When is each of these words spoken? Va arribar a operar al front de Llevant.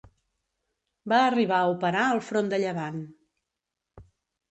Va 1.11 1.19
arribar 1.25 1.59
a 1.65 1.67
operar 1.73 2.05
al 2.13 2.21
front 2.31 2.49
de 2.55 2.59
Llevant. 2.65 2.97